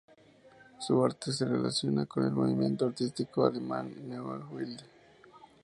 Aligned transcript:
Su 0.79 1.05
arte 1.05 1.31
se 1.31 1.45
relaciona 1.45 2.07
con 2.07 2.23
el 2.23 2.31
movimiento 2.31 2.87
artístico 2.87 3.45
alemán 3.45 3.93
Neue 4.09 4.39
Wilde. 4.49 4.85